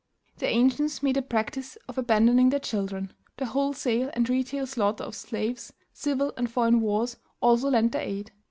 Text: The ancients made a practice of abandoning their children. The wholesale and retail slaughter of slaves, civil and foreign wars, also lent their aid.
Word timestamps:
The 0.39 0.47
ancients 0.47 1.03
made 1.03 1.17
a 1.17 1.21
practice 1.21 1.77
of 1.87 1.95
abandoning 1.95 2.49
their 2.49 2.59
children. 2.59 3.13
The 3.37 3.45
wholesale 3.45 4.09
and 4.15 4.27
retail 4.27 4.65
slaughter 4.65 5.03
of 5.03 5.13
slaves, 5.13 5.73
civil 5.93 6.33
and 6.37 6.49
foreign 6.49 6.81
wars, 6.81 7.17
also 7.39 7.69
lent 7.69 7.91
their 7.91 8.01
aid. 8.01 8.31